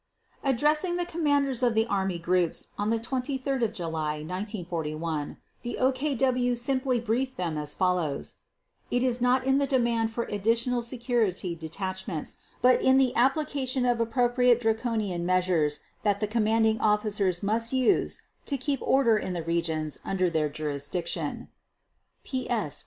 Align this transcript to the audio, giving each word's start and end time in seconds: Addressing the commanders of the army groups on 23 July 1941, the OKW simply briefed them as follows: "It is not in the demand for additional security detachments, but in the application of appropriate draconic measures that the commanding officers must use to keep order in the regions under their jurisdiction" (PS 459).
Addressing 0.43 0.95
the 0.95 1.05
commanders 1.05 1.61
of 1.61 1.75
the 1.75 1.85
army 1.85 2.17
groups 2.17 2.69
on 2.75 2.89
23 2.89 3.67
July 3.67 4.13
1941, 4.23 5.37
the 5.61 5.77
OKW 5.79 6.57
simply 6.57 6.99
briefed 6.99 7.37
them 7.37 7.55
as 7.55 7.75
follows: 7.75 8.37
"It 8.89 9.03
is 9.03 9.21
not 9.21 9.45
in 9.45 9.59
the 9.59 9.67
demand 9.67 10.09
for 10.09 10.23
additional 10.23 10.81
security 10.81 11.53
detachments, 11.53 12.37
but 12.63 12.81
in 12.81 12.97
the 12.97 13.15
application 13.15 13.85
of 13.85 14.01
appropriate 14.01 14.59
draconic 14.59 15.21
measures 15.21 15.81
that 16.01 16.19
the 16.19 16.25
commanding 16.25 16.79
officers 16.81 17.43
must 17.43 17.71
use 17.71 18.23
to 18.47 18.57
keep 18.57 18.81
order 18.81 19.19
in 19.19 19.33
the 19.33 19.43
regions 19.43 19.99
under 20.03 20.31
their 20.31 20.49
jurisdiction" 20.49 21.47
(PS 22.23 22.31
459). 22.47 22.71